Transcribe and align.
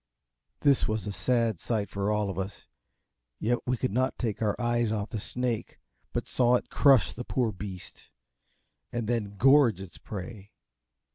This 0.61 0.87
was 0.87 1.05
a 1.05 1.11
sad 1.11 1.59
sight 1.59 1.91
for 1.91 2.09
all 2.09 2.31
of 2.31 2.39
us, 2.39 2.67
yet 3.37 3.59
we 3.67 3.77
could 3.77 3.91
not 3.91 4.17
take 4.17 4.41
our 4.41 4.59
eyes 4.59 4.91
off 4.91 5.09
the 5.11 5.19
snake, 5.19 5.79
but 6.11 6.27
saw 6.27 6.55
it 6.55 6.71
crush 6.71 7.13
the 7.13 7.23
poor 7.23 7.51
beast, 7.51 8.09
and 8.91 9.07
then 9.07 9.37
gorge 9.37 9.79
its 9.79 9.99
prey. 9.99 10.53